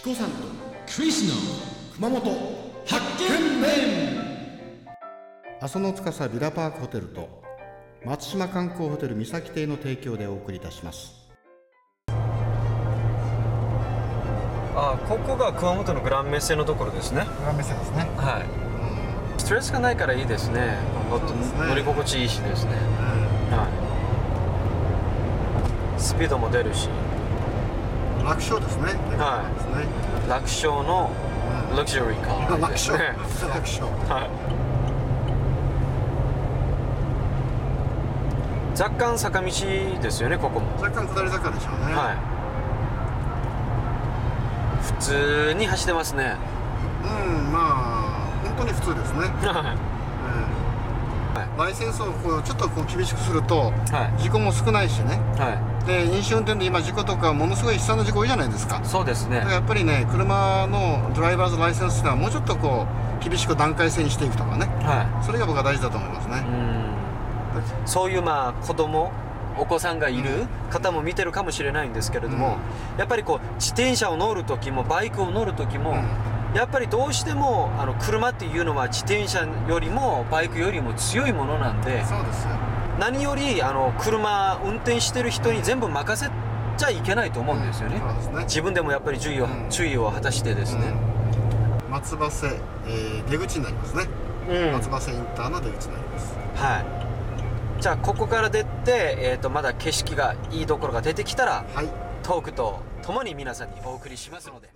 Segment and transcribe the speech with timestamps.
[0.00, 0.36] チコさんと
[0.96, 1.34] クリスの
[1.94, 2.22] 熊本
[2.86, 3.68] 発見面
[5.60, 7.28] 阿蘇の司ビラパークホテルと
[8.06, 11.12] 松島観光ホテル三崎邸の提供でお送りいたします。
[14.74, 17.26] あここが熊本のグランメッセのところですね。
[17.38, 18.08] グランメッセですね。
[18.16, 18.40] は
[19.36, 19.38] い。
[19.38, 20.78] ストレスがないからいいですね。
[21.10, 21.66] ですね。
[21.68, 22.70] 乗り心地いいしですね。
[23.50, 23.68] は
[25.98, 26.00] い。
[26.00, 26.88] スピードも出るし
[28.24, 28.94] 楽勝ですね。
[29.18, 29.44] は
[30.26, 30.28] い。
[30.28, 31.10] 楽勝の
[31.76, 32.98] ラグジュアリーカー楽勝。
[32.98, 33.16] ね
[33.48, 33.86] 楽勝。
[34.08, 34.30] はい。
[38.80, 40.66] 若干坂道ですよねここも。
[40.80, 41.94] 若干下り坂でしょうね。
[41.94, 42.16] はい。
[44.82, 46.36] 普通に走ってますね。
[47.02, 47.06] う
[47.48, 49.90] んまあ本当に普通ですね、はえ
[51.36, 54.22] えライセンスをこうちょっとこう厳しくするといはい。
[54.22, 55.18] 事故も少ないしね。
[55.36, 58.80] はで飲酒運転で今事故とかものすごい悲惨な事故多いじゃないですか。
[58.82, 59.38] いそうですね。
[59.38, 62.86] やっぱりね車のドライバーズライセンスっていうのはもうちょっとこ
[63.20, 64.66] う厳しく段階制にしていくとかね。
[64.82, 66.36] はそれが僕は大事だと思いますね。
[66.36, 67.86] いうん。
[67.86, 69.12] そういうまあ子供
[69.58, 72.56] お子さんがいる方も見てるかもしれないんですけれども、
[72.96, 75.96] やっぱりこう自転車を乗る時もバイクを乗る時も、
[76.54, 82.42] やっぱりどうしてもあの車っていうのは自転車よりもバイクよりも強いものなんでそうです。
[82.44, 82.50] よ
[82.98, 86.30] 何よりあの車運転してる人に全部任せ
[86.76, 88.44] ちゃいけないと思うんですよね、そうですね。
[88.44, 89.66] 自分でもやっぱり注意を,、うん。
[89.70, 90.92] 注意を果たしてですね、
[91.86, 91.90] うん。
[91.90, 92.48] 松葉瀬、
[92.86, 94.04] えー出口になりますね、
[94.48, 94.72] うん。
[94.72, 96.34] 松葉瀬インターの出口になります。
[96.56, 96.78] は
[97.78, 97.82] い。
[97.82, 101.88] じゃあここから出て、えー、とまだ景色がいいところが出てきたらはい。
[102.22, 104.70] トークとともに皆さんにお送りしますので